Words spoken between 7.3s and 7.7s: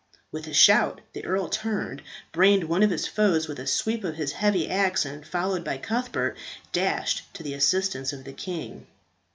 to the